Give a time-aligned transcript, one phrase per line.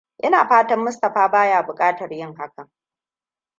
[0.23, 2.69] Ina fatan Mustapha baya bukatar yin hakan.